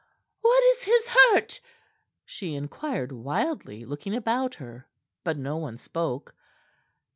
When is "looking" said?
3.85-4.15